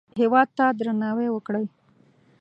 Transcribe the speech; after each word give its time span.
هېواد 0.19 0.49
ته 0.57 0.65
درناوی 0.79 1.27
وکړئ 1.31 1.65